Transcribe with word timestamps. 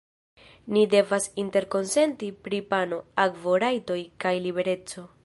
Ni 0.77 0.85
devas 0.93 1.27
interkonsenti 1.43 2.29
pri 2.47 2.63
pano, 2.73 3.01
akvo, 3.27 3.55
rajtoj 3.65 4.01
kaj 4.27 4.37
libereco. 4.49 5.11